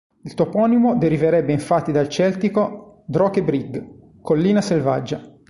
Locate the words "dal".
1.91-2.09